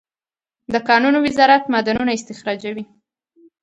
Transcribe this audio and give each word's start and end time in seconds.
د 0.73 0.75
کانونو 0.87 1.17
وزارت 1.27 1.63
معدنونه 1.71 2.11
استخراجوي 2.13 2.85